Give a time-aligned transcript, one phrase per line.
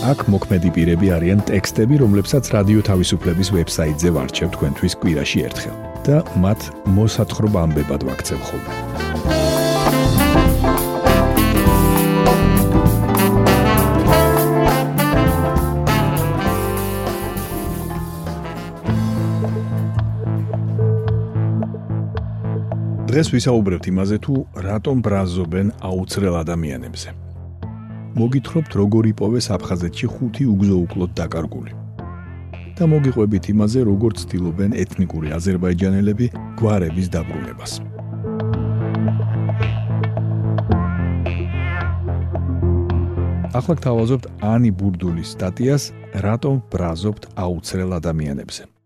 [0.00, 5.76] აქ მოქმედი პირები არიან ტექსტები, რომლებსაც რადიო თავისუფლების ვებსაიტზე ვარჩევ თქვენთვის კვირაში ერთხელ
[6.08, 6.60] და მათ
[6.96, 8.72] მოსათხრობა ამბებად ვაქცევ ხოლმე.
[23.10, 27.29] დღეს ვისაუბრებთ იმაზე თუ რატომ ბრაზობენ აუცრელ ადამიანებზე.
[28.18, 31.72] მოგითხრობთ როგორ იპოვეს აფხაზეთში ხუთი უგზოუკლოდ დაკარგული.
[32.80, 36.26] და მოგიყვებით იმაზე როგორ ცდილობენ ეთნიკური აზერბაიჯანელები
[36.56, 37.72] გვარების დაბრუნებას.
[43.50, 45.84] ახლა გთავაზობთ ანი ბურდულის სტატიას
[46.24, 48.79] რატომ ბრაზობთ აუცრელ ადამიანებზე.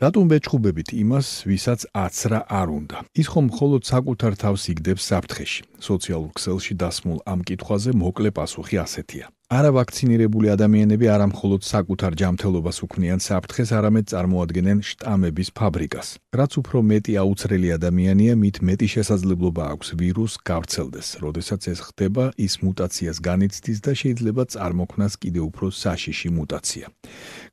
[0.00, 2.98] რატომ ბეჭხუბებით იმას, ვისაც აცრა არ უნდა?
[3.20, 5.62] ის ხომ მხოლოდ საკუთარ თავს იგდებს საფრთხეში.
[5.76, 12.76] სოციალურ ქსელში დასმულ ამ კითხვაზე მოკლე პასუხი ასეთია: არა ვაქცინირებული ადამიანები არა მხოლოდ საკუთარ ჯანმრთელობას
[12.86, 16.08] უქმნიან საფრთხეს, არამედ წარმოადგენენ შტამების ფაბრიკას.
[16.38, 21.08] რაც უფრო მეტი აუცრელი ადამიანია, მით მეტი შესაძლებლობა აქვს ვირუს გავრცელდეს.
[21.26, 26.86] როდესაც ეს ხდება, ის მუტაციას განიცდის და შეიძლება წარმოქმნას კიდევ უფრო საშიში მუტაცია.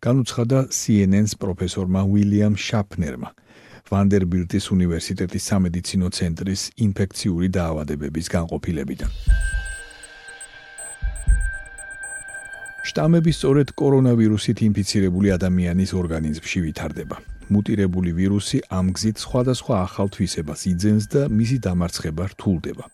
[0.06, 3.30] განუცხადა CNN-ს პროფესორმა უილიამ შაფნერმა.
[3.90, 9.12] ვანდერბილტის უნივერსიტეტის სამედიცინო ცენტრის ინფექციური დაავადებების განყოფილებიდან.
[12.98, 17.18] შტამები სწორედ კორონავირუსით ინფიცირებული ადამიანის ორგანიზმში ვითარდება.
[17.54, 22.86] მუტირებული ვირუსი ამ გზით სხვადასხვა ახალ თვისებას იძენს და მისი დამარცხება რთულდება.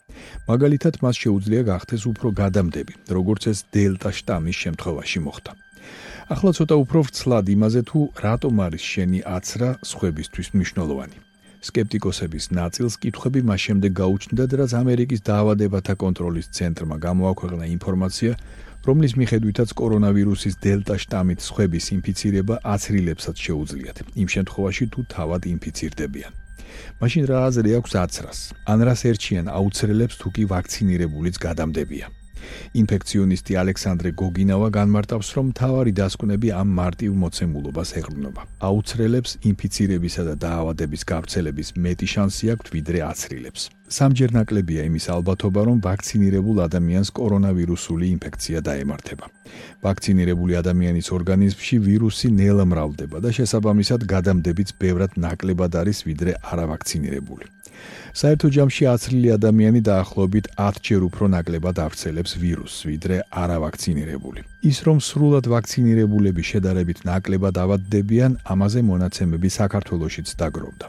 [0.51, 5.51] მაგალითად, მას შეუძლია გახდეს უფრო გადამდები, როგორც ეს დელტა შტამის შემთხვევაში მოხდა.
[6.35, 11.17] ახლა ცოტა უფრო ვრცლად იმაზე თუ რატომ არის შენი აცრა სხვებისთვის მნიშვნელოვანი.
[11.63, 18.31] скеპტიკოსების ნაწილს კითხვები მას შემდეგ გაუჩნდათ, რაც ამერიკის დაავადებათა კონტროლის ცენტრმა გამოაქვეყნა ინფორმაცია,
[18.83, 26.31] რომლის მიხედვითაც კორონავირუსის დელტა შტამით სხვების ინფიცირება აცრილებსაც შეუძლიათ, იმ შემთხვევაში თუ თავად ინფიცირდებიან.
[26.99, 28.39] მაშინ რა აზრი აქვს აცრას?
[28.72, 32.22] ან რას ერჩიან აუცრელებს თუ კი ვაქცინირებულიც გადამდებიან?
[32.81, 38.41] ინფექციონისტი ალექსანდრე გოგინავა განმარტავს, რომ თავარი დასკვნები ამ მარტივ მოცემულობას ეყრდნობა.
[38.69, 43.61] აუცრელებს ინფიცირებისა და დაავადების გავრცელების მეტი შანსი აქვთ ვიდრე აცრილებს.
[43.93, 49.25] სამჯერ ნაკლებია იმის ალბათობა, რომ ვაქცინირებულ ადამიანს კორონავირუსული ინფექცია დაემართება.
[49.85, 57.45] ვაქცინირებული ადამიანის ორგანიზმში ვირუსი ნელა მრავლდება და შესაბამისად გადამდებიც ბევრად ნაკლებად არის ვიდრე არავაქცინირებული.
[58.13, 64.53] საერთო ჯამში აცრილი ადამიანი დაახლოებით 10 ჯერ უფრო ნაკლებად ავრცელებს ვირუსს, ვიდრე არავაქცინირებული.
[64.63, 70.88] ის რომ სრულად ვაქცინირებულები შედარებით ნაკლებად ავადდებიან, ამაზე მონაცემები საქართველოსიც დაგროვდა.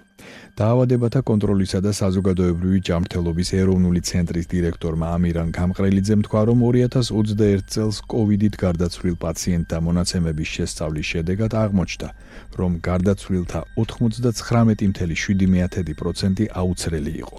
[0.54, 8.54] დაავადებათა კონტროლისა და საზოგადოებრივი ჯანმრთელობის ეროვნული ცენტრის დირექტორმა ამირან გამყრელიძემ თქვა, რომ 2021 წელს COVID-ით
[8.64, 12.08] გარდაცვლილ პაციენტთა მონაცემების შესწავლის შედეგად აღმოჩნდა,
[12.58, 17.36] რომ გარდაცვლილთა 99.7%-ი აუცრელი იყო.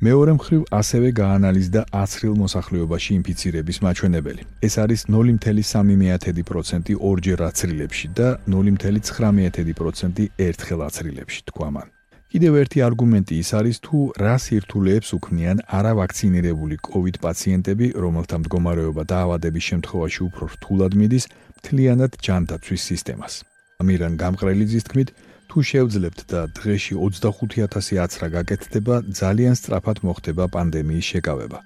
[0.00, 4.42] მეორე მხრივ ასევე გაანალიზდა აცრილ მოსახლეობაში ინფიცირების მაჩვენებელი.
[4.66, 11.88] ეს არის 0.3%-ი ორჯერ აცრილებში და 0.9%-ი ერთხელ აცრილებში, თქვა მან.
[12.32, 19.64] კიდევ ერთი არგუმენტი ის არის თუ რა სირთულეებს უქმნიან არავაქცინირებული COVID პაციენტები, რომელთა მდგომარეობა დაავადების
[19.70, 21.24] შემთხვევაში უფრო რთულად მიდის,
[21.58, 23.34] მთლიანად ჯანდაცვის სისტემას.
[23.80, 25.08] ამირან გამყრელიძის თქმით,
[25.50, 31.58] თუ შევძლებთ და დღეში 25000 აცრა გაკეთდება, ძალიან სწრაფად მოხდება პანდემიის შეკავება.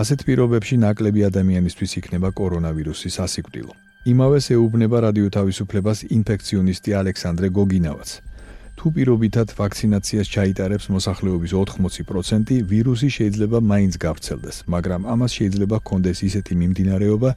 [0.00, 3.74] ასეთ პირობებში ნაკლები ადამიანისთვის იქნება კორონავირუსის ასიკვდილო.
[4.12, 8.10] იმავეს ეუბნება რადიო თავისუფლებას ინფექციონისტი ალექსანდრე გოგინავაც.
[8.78, 16.54] თუ პირობითად ვაქცინაციას ჩაიტარებს მოსახლეობის 80%, ვირუსი შეიძლება მაინც გავრცელდეს, მაგრამ ამას შეიძლება ჰქონდეს ისეთი
[16.60, 17.30] მიმდინარეობა,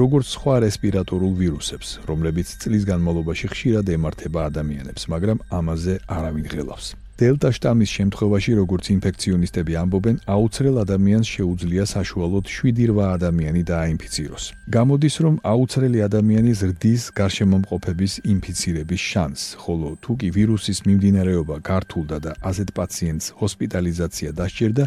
[0.00, 7.05] როგორც სხვა რესპირატორულ ვირუსებს, რომლებიც წლის განმავლობაში ხშირად ემართება ადამიანებს, მაგრამ ამაზე არავინ ღელავს.
[7.16, 14.44] დელტა შტამის შემთხვევაში, როგორც ინფექციონისტები ამბობენ, აუცრელ ადამიანს შეუძლია საშუალოდ 7-8 ადამიანი დააინფიციროს.
[14.76, 22.32] გამოდის, რომ აუცრელი ადამიანი ზრდის გარშემომყოფების ინფიცირების შანსს, ხოლო თუ კი ვირუსის მიმდინარეობა გართულდა და
[22.50, 24.84] ასეთ პაციენტს ჰოსპიტალიზაცია დასჭირდა,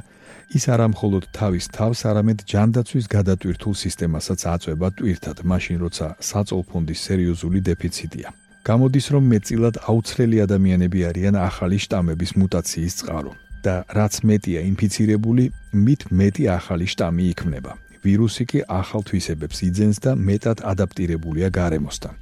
[0.54, 7.60] ის არა მხოლოდ თავის თავს, არამედ ჯანდაცვის გადატვირთულ სისტემასაც აწვება ტვირთად, მაშინ როცა საწოლფონდის სერიოზული
[7.70, 8.30] დეფიციტია.
[8.70, 13.34] გამოდის, რომ მეტწილად აუცრელი ადამიანები არიან ახალი შტამების მუტაციის წყარო
[13.66, 15.44] და რაც მეტია ინფიცირებული,
[15.86, 17.72] მით მეტი ახალი შტამი იქმნება.
[18.04, 22.14] ვირუსი კი ახალ თვისებებს იძენს და მეტად ადაპტირებულია გარემოსთან,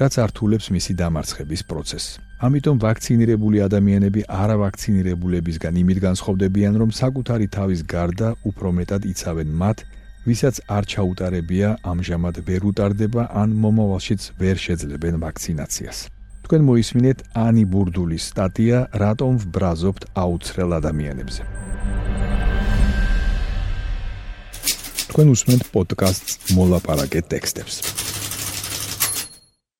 [0.00, 2.16] რაც ართულებს მისი დამარცხების პროცესს.
[2.46, 9.78] ამიტომ ვაქცინირებული ადამიანები არავაქცინირებულებისგან იმით განსხვავდებიან, რომ საკუთარი თავის გარდა უფრო მეტად იცავენ მათ,
[10.28, 15.98] ვისაც არ ჩაუტარებია ამჟამად ვერ უტარდება ან მომავალშიც ვერ შეძლებენ ვაქცინაციას.
[16.44, 21.42] თქვენ მოისმინეთ ანი ბურდულის სტატია რატომ ვბრაზობთ აუცრელ ადამიანებზე.
[25.08, 27.74] თქვენ უსმენთ პოდკასტს მოლაპარაკე ტექსტებს.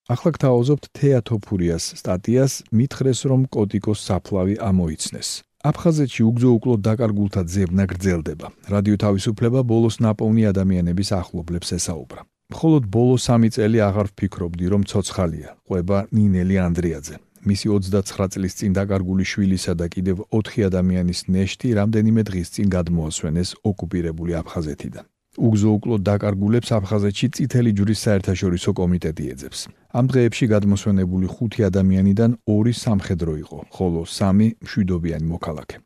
[0.08, 5.28] ახლა გთავაზობთ თეატოფურიას სტატიას მითხრეს რომ კოდიკოს საფლავი ამოიცნეს.
[5.68, 8.46] აფხაზეთში უგზო-უკლოდ დაკარგულთა ძებნა გრძელდება.
[8.72, 12.20] რადიო თავისუფლება ბოლოს ნაპოვნი ადამიანების ახლობლებს ესაუბრა.
[12.54, 15.50] მხოლოდ ბოლო 3 წელი აღარ ვფიქრობდი, რომ ცოცხალია.
[15.68, 17.16] ყვება ნინელი ანდრიაძე.
[17.48, 23.48] მისი 29 წლის წინ დაკარგული შვილისა და კიდევ 4 ადამიანის ნეშტი რამდენიმე დღის წინ გადმოასვენეს
[23.70, 25.04] ოკუპირებული აფხაზეთიდან.
[25.38, 29.60] უგზო-უკლოდ დაკარგულებს აფხაზეთში წითელი ჯვრის საერთაშორისო კომიტეტი ეძებს.
[29.88, 35.76] ამ დღეებში გადმოსვენებული 5 ადამიანიდან 2 სამხედრო იყო, ხოლო 3 მშვიდობიანი მოქალაქე.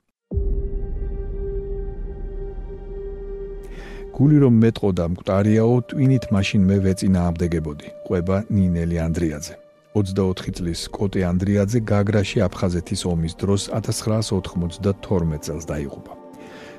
[4.13, 7.89] გული რომ მეტყოდა მკვდარიაო, ტვინით მაშინ მე ვეწინა აბდეგებოდი.
[8.07, 9.55] ყვება ნინელი ანდრიაძე.
[9.95, 16.22] 24 წლის კოტე ანდრიაძე გაგრაში აფხაზეთის ომის დროს 1992 წელს დაიღუპა.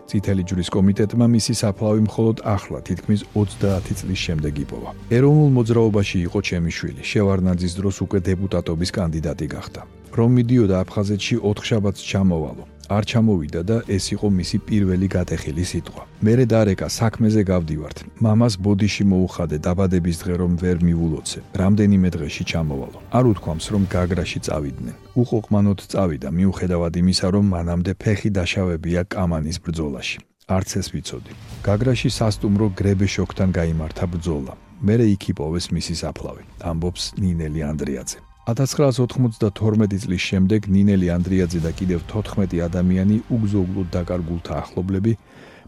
[0.09, 4.89] წითელი ჯვრის კომიტეტმა მისი საფლავი მხოლოდ ახლა, თითქმის 30 წლის შემდეგ იპოვა.
[5.17, 9.81] ეროვნულ მოძრაობაში იყო ჩემი შვილი, შევარნაძის დროს უკვე დეპუტატობის კანდიდატი გახდა.
[10.13, 12.72] რომ მიდიოდა აფხაზეთში 4 შაბათს ჩამოვალო.
[12.97, 16.03] არ ჩამოვიდა და ეს იყო მისი პირველი გატეხილი სიტყვა.
[16.25, 17.97] მერე დარეკა საქმეზე გავდივართ.
[18.25, 21.39] მამას ბოდიში მოუხადე დაბადების დღე რომ ვერ მიულოცე.
[21.61, 22.99] რამდენიმე დღეში ჩამოვალო.
[23.17, 24.95] არ უთქვამს რომ გაგრაში წავიდნენ.
[25.21, 30.17] უყოყმანოდ წავიდა მიუხედავად იმისა რომ მანამდე ფეხი დაშავებია კამანის ბრძოლაში.
[30.55, 31.31] არც ეს ვიცოდი.
[31.67, 34.53] გაგრაში სასტუმრო გრებეშოკთან გამართა ბრძოლა.
[34.87, 36.43] მერე იქ იპოვეს მისი საფლავი.
[36.69, 38.32] ამბობს ნინელი ანდრიაძე.
[38.43, 45.13] 1992 წლის შემდეგ ნინელი ანდრიაძე და კიდევ 14 ადამიანი უგზო-უგლოდ დაკარგულთა ახლობლები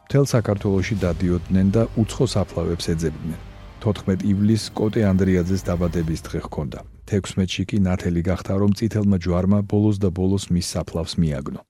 [0.03, 3.39] მთელ საქართველოში დადიოდნენ და უცხო საფლავებს ეძებდნენ.
[3.79, 6.79] 14 ივლისს კოტე ანდრიაძეს დაბადების დღე ჰქონდა.
[7.07, 11.61] 16-ში კი ნათელი გახდა, რომ წითელმა ჯვარმა ბოლოს და ბოლოს მის საფლავს მიაგნო.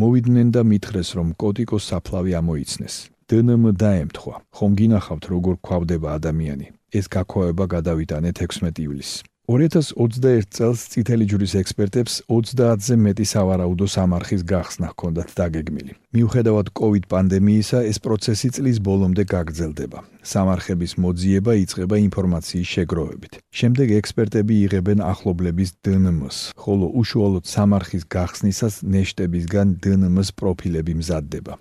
[0.00, 2.94] მოვიდნენ და მითხრეს, რომ კოტიკოს საფლავი ამოიცნეს.
[3.28, 4.34] დნმ დაემთხვა.
[4.56, 6.66] ხომ გინახავთ, როგორ ქვავდება ადამიანი?
[6.90, 9.22] ეს გაქოვება გადავიტანეთ 16 ივლისს.
[9.50, 15.96] 2021 წელს წითელი ჯვრის ექსპერტებს 30-ზე მეტი სავარაუდო სამარხის გახსნა ჰქონდათ დაგეგმილი.
[16.14, 20.04] მიუხედავად COVID პანდემიისა, ეს პროცესი წლის ბოლომდე გაგრძელდება.
[20.22, 23.32] სამარხების მოძიება იწყება ინფორმაციის შეგროვებით.
[23.50, 31.58] შემდეგ ექსპერტები იღებენ ახლობლების დნმ-ს, ხოლო უშუალოდ სამარხის გახსნისას ნეშტებისგან დნმ-ს პროფილები მზადდება.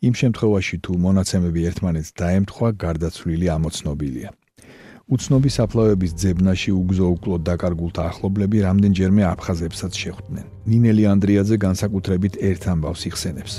[0.00, 4.32] იმ შემთხვევაში თუ მონაცემები ერთმანეთს დაემთხვა, გარდაცვლილი ამოცნობილია.
[5.06, 10.46] უცნობი საფლავების ძებნაში უგზო-უკვლოდ დაკარგულთა ახლობლები რამდენჯერმე აფხაზებსაც შეხვდნენ.
[10.66, 13.54] ნინელი ანდრიაძე განსაკუთრებით ერთ ამბავს იხსენებს.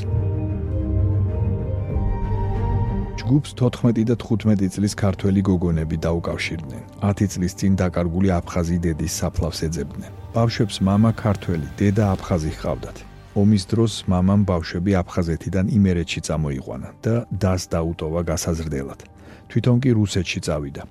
[3.20, 6.84] ჯგუფს 14 და 15 წლის ქართველი გოგონები დაუკავშირდნენ.
[7.00, 10.12] 10 წლის წინ დაკარგული აფხაზი დედის საფლავს ეძებდნენ.
[10.36, 12.98] ბავშვებს мама ქართველი, დედა აფხაზი ჰყავდათ.
[13.39, 19.00] ომის დროს მამამ ბავშვები აფხაზეთიდან იმერეთში წამოიყვანა და დას დაუტოვა გასაზრდელად.
[19.48, 20.84] თვითონ კი რუსეთში წავიდა.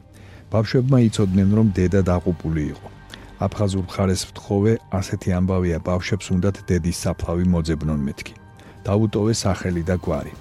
[0.53, 2.89] ბავშვებმა იცოდნენ რომ დედა დაყუპული იყო.
[3.47, 8.35] აფხაზურ მხარეს ვთხოვე ასეთი ამბავია ბავშვებს უნდათ დედის საფლავი მოძებნონ მეთქი.
[8.87, 10.33] დაუტოვე სახელი და გვარი.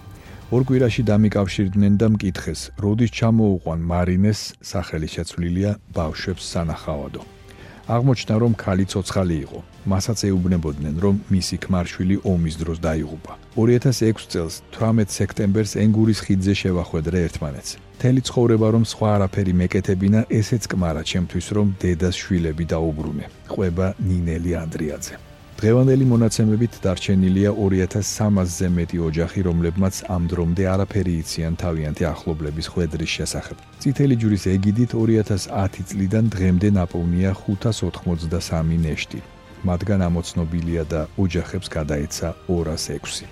[0.54, 4.40] ორ კვირაში დამიკავშირდნენ და მკითხეს როდის ჩამოუყვან მარინეს
[4.72, 7.22] სახელი შეცვლილია ბავშვებს სანახავადო.
[7.96, 9.60] აღმოჩნდა რომ ქალი ცოცხალი იყო
[9.94, 17.18] მასაც ეუბნებოდნენ რომ მისი ქმარშვილი ომის დროს დაიღუპა 2006 წელს 18 სექტემბერს ენგურის ხიდზე შევახვედრე
[17.30, 23.26] ერთმანეთს მთელი ცხოვრება რომ სხვა არაფერი მეკეთებინა, ესეც კმარა ჩემთვის რომ დედას შვილები დაუბრუნე.
[23.48, 25.16] ყვება ნინელი ანდრიაძე.
[25.56, 33.58] დღევანდელი მონაცემებით დარჩენილია 2300-ზე მეტი ოჯახი, რომლებმაც ამ დრომდე არაფერი იციან თავიანთი ახლობლების ხვედრის შესახებ.
[33.82, 39.20] წითელი ჯვრის ეგიდით 2010 წლიდან დღემდე ნაპოვნია 583 ნეშტი.
[39.66, 43.26] მათგან ამოცნობილია და ოჯახებს გადაეცა 206.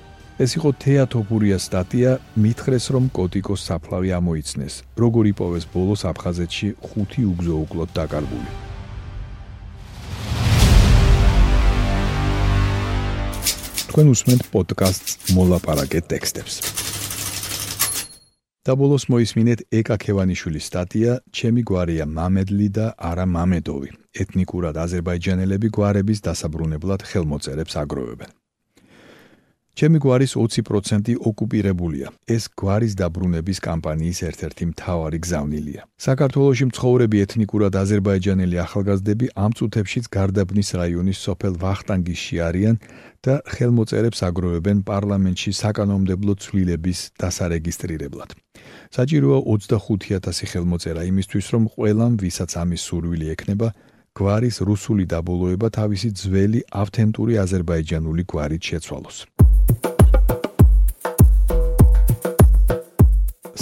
[0.44, 2.12] ეს იყო თეატოფურია სტატია,
[2.44, 4.74] მითხრეს რომ კოტიკოს საფლავი ამოიცნეს.
[4.98, 8.50] როგორ იპოვეს ბოლოს აფხაზეთში ხუთი უგზო უკლოდ დაკარგული.
[13.94, 16.54] თქვენ უსმენთ პოდკასტს მოლაპარაკე ტექსტებს.
[18.64, 23.92] და ბოლოს მოისმინეთ ეკა ქევანიშვილის სტატია ჩემი გვარია მამედლი და არა მამედოვი
[24.24, 28.32] ეთნიკურად აზერბაიჯანელები გვარების დასაბრუნებლად ხელმოწერებს აგროვებენ
[29.74, 32.08] ჩემი გვარის 20% ოკუპირებულია.
[32.30, 35.82] ეს გვარის დაბრუნების კამპანიის ერთ-ერთი მთავარი გზავნილია.
[35.98, 42.76] საქართველოსი მცხოვრები ეთნიკურად აზერბაიჯანელი ახალგაზრდები ამ წუთებშიც გარდაბნის რაიონის სოფელ ვახტანგისში არიან
[43.26, 48.43] და ხელმოწერებს აგროვებენ პარლამენტში საკანონმდებლო ცვლილების დასარეგისტრირებლად.
[48.94, 53.68] საჭიროა 25000 ხელმოწერა იმისთვის, რომ ყველამ, ვისაც ამის სურვილი ექნება,
[54.14, 59.18] გვარის რუსული დაბოლოება თავისი ძველი ავთენტური აზერბაიჯანული გვარით შეცვალოს.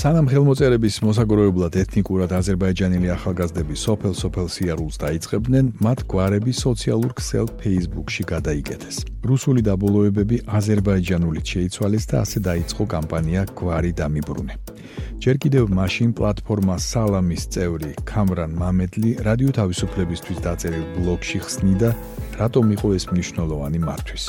[0.02, 8.98] სანამ ხელმოწერების მოსაგროვებლად ეთნიკურად აზერბაიჯანელი ახალგაზრდები სოფელ-სოფელ სიარულს დაიწყებდნენ, მათ გვარები სოციალურ ქსელ Facebook-ში გადაიკეთეს.
[9.22, 14.54] რუსული დაბოლოებები აზერბაიჯანულით შეიცვალეს და ასე დაიწყო კამპანია გვარი დამიბრუნე.
[15.22, 21.90] ჯერ კიდევ მაშინ პლატფორმა სალამის წევრი კამრან მამედლი რადიო თავისუფლებისთვის დაწერილ ბლოგში ხსნიდა,
[22.42, 24.26] რატომ იყო ეს მნიშვნელოვანი მართვის.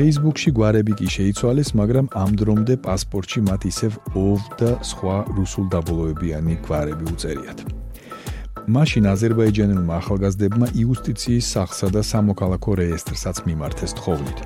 [0.00, 6.56] Facebook-ში გვარები კი შეიცვალეს, მაგრამ ამ დრომდე პასპორტში მათ ისევ OV და სხვა რუსულ დაბოლოებიანი
[6.64, 7.58] გვარები უწერიათ.
[8.68, 14.38] მაშინ აზერბაიჯანელმა ახალგაზრდებმა იუსტიციის სახსა და სამოქალაქო რეესტრსაც მიმართეს თხოვნით.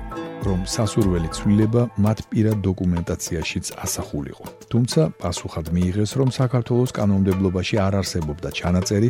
[0.45, 4.45] რომ სასურველი ცვლილება მათ პირად დოკუმენტაციაშიც ასახულიყო.
[4.69, 9.09] თუმცა პასუხად მიიღეს, რომ საქართველოს კანონმდებლობაში არ არსებობდა ჩანაწერი,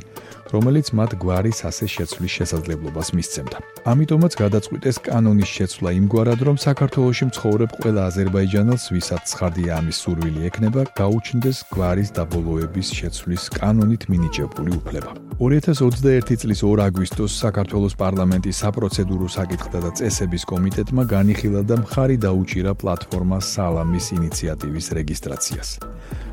[0.53, 3.57] რომელიც მათ გვარის ასე შეცვლის შესაძლებლობას მისცემდა.
[3.91, 10.81] ამიტომაც გადაწყვიტეს კანონის შეცვლა იმგვარად, რომ საქართველოში მცხოვრებ ყველა აზერბაიჯანელს, ვისაც ცხადია ამის სურვილი ექნება,
[11.01, 14.95] გაუჩნდეს გვარის დაბოლოების შეცვლის კანონით მინიჭებული უფლება.
[15.40, 22.72] 2021 წლის 2 აგვისტოს საქართველოს პარლამენტის საპროცედურო საკითხთა და წესების კომიტეტმა განიხილა და მხარი დაუჭირა
[22.80, 25.70] პლატფორმა სალამის ინიციატივის რეგისტრაციას.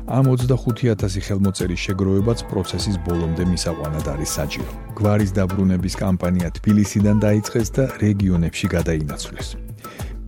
[0.07, 4.71] ამ 25000 ხელმოწერის შეგროვებაც პროცესის ბოლომდე მისაყვანად არის საჭირო.
[4.99, 9.47] გვარის დაბრუნების კამპანია თბილისიდან დაიწყეს და რეგიონებში გადაინაცვლეს.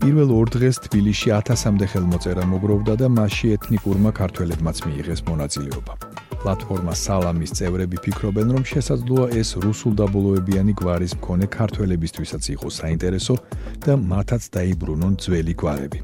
[0.02, 5.94] პირველ ორ დღეს თბილისში 1000-მდე ხელმოწერა მოგროვდა და მასში ეთნიკურმა ქართველებმაც მიიღეს მონაწილეობა.
[6.46, 13.36] პლატფორმა სალამის წევრები ფიქრობენ, რომ შესაძლოა ეს რუსულ დაბოლოებიანი გვარის მქონე ქართველებისთვისაც იყოს საინტერესო
[13.82, 16.00] და მათაც დაიბრუნონ ძველი გვარები.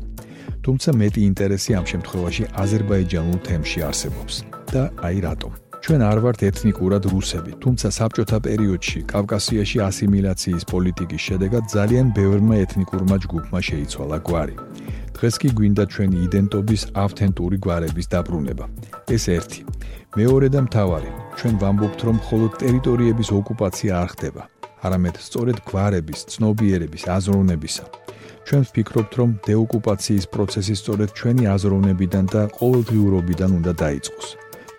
[0.66, 4.36] თუმცა მეტი ინტერესი ამ შემთხვევაში აზერბაიჯანულ თემში არსებობს.
[4.74, 5.52] და აი რატომ?
[5.82, 13.16] ჩვენ არ ვართ ეთნიკურად რუსები, თუმცა საბჭოთა პერიოდში კავკასიაში ასიმილაციის პოლიტიკის შედეგად ძალიან ბევრმა ეთნიკურმა
[13.26, 14.56] ჯგუფმა შეიცვალა გვარი.
[15.18, 18.66] დღეს კი გვინდა ჩვენი იდენტობის ავთენტური გვარების დაბრუნება.
[19.16, 19.62] ეს ერთი.
[20.12, 24.44] მეორე და მთავარი, ჩვენ ვამბობთ, რომ მხოლოდ ტერიტორიების ოკუპაცია არ ხდება,
[24.84, 27.86] არამედ სწორედ გვარების, ცნობიერების, აზროვნებისა.
[28.44, 34.28] ჩვენ ვფიქრობთ, რომ დეოკუპაციის პროცესი სწორედ ჩვენი აზროვნებიდან და ყოველდღიურობიდან უნდა დაიწყოს.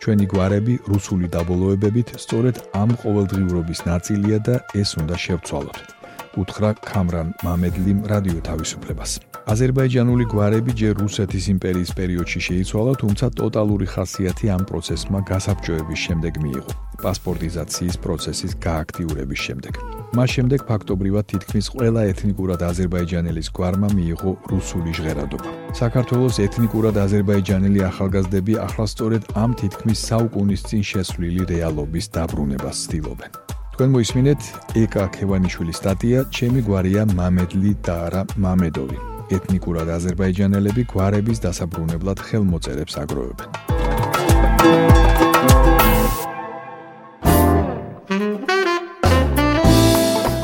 [0.05, 6.02] ჩვენი გვარები რუსული დაბოლოებებით სწორედ ამ ყოველდღიურობის ნაწილია და ეს უნდა შევცვალოთ.
[6.41, 9.11] უთხრა კამრან მამედლიმ რადიო თავისუფლებას.
[9.43, 16.73] აზერბაიჯანული გვარები ჯერ რუსეთის იმპერიის პერიოდში შეიცვალა, თუმცა ტოტალური ხასიათი ამ პროცესმა გასაბჭოების შემდეგ მიიღო,
[17.03, 19.75] პასპორტიზაციის პროცესის გააქტიურების შემდეგ.
[20.13, 25.49] მას შემდეგ ფაქტობრივად თითქმის ყველა ეთნიკურად აზერბაიჯანელის გვარმა მიიღო რუსული ჟღერადობა.
[25.83, 33.42] საქართველოს ეთნიკურად აზერბაიჯანელი ახალგაზრდები ახლა სწორედ ამ თითქმის საუკუნის წინ შესვლილი რეალობის დაბრუნებას ცდილობენ.
[33.83, 34.45] თქვენ მოისმინეთ
[34.79, 38.99] ეკა ქევანიშვილის სტატია ჩემი გვარია მამედლი და არა მამედოვი
[39.35, 43.49] ეთნიკურად აზერბაიჯანელები გვარების დასაბრუნებლად ხელმოწერებს აგროვებენ.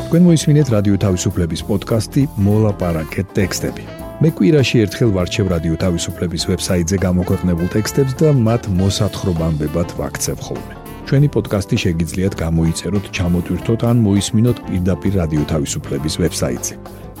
[0.03, 3.83] თქვენ მოისმინეთ რადიო თავისუფლების პოდკასტი მოლაპარაკე ტექსტები.
[4.19, 9.65] მე კვირაში ერთხელ ვარჩევ რადიო თავისუფლების ვებსაიტზე გამოქვეყნებულ ტექსტებს და მათ მოსათხრობამდე
[9.95, 10.78] ვაქცევ ხოლმე.
[11.09, 16.73] ჩვენი პოდკასტი შეგიძლიათ გამოიწეროთ, ჩამოტვირთოთ ან მოისმინოთ პირდაპირ რადიო თავისუფლების ვებსაიტზე.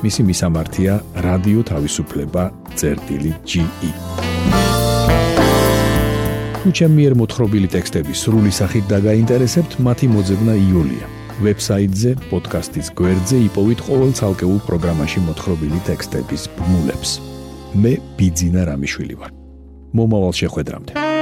[0.05, 0.93] მისი მისამართია
[1.25, 2.43] რადიო თავისუფლება
[2.77, 3.91] წერტილი.ge.
[6.61, 11.05] თუ ჩემი მიერ მოთხრობილი ტექსტები სრული სახით დაგაინტერესებთ, მათი მოძებნა იულია.
[11.41, 17.11] ვებსაიტზე, პოდკასტის გვერდზე იპოვით ყოველ ცალკეულ პროგრამაში მოთხრობილი ტექსტების ბმულებს.
[17.81, 19.31] მე ბიძინა რამიშვილი ვარ.
[19.97, 21.18] მომავალ შეხვედრამდე.